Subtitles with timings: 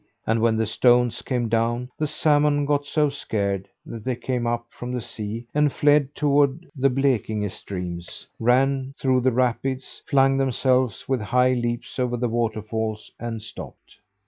[0.25, 4.65] And when the stones came down, the salmon got so scared that they came up
[4.71, 11.07] from the sea and fled toward the Blekinge streams; ran through the rapids; flung themselves
[11.07, 13.97] with high leaps over the waterfalls, and stopped.